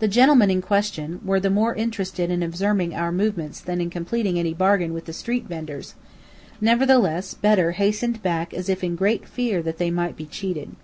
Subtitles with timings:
[0.00, 4.52] The "gen'lemen" in question were more interested in observing our movements than in completing any
[4.52, 5.94] bargain with the street vendors;
[6.60, 10.76] nevertheless Bedr hastened back as if in great fear that they might be cheated.